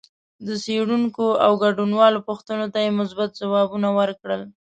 [0.45, 4.41] د څېړونکو او ګډونوالو پوښتنو ته یې مثبت ځوابونه ورکړل